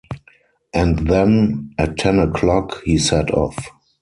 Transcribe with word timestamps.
And 0.73 1.07
then, 1.07 1.75
at 1.77 1.95
ten 1.97 2.17
o’clock, 2.17 2.81
he 2.83 2.97
set 2.97 3.29
off. 3.29 3.63